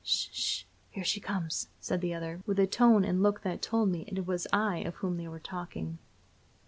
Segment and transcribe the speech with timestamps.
[0.03, 4.03] "'Sh 'sh here she comes," said another, with the tone and look that told me
[4.07, 5.99] it was I of whom they were talking.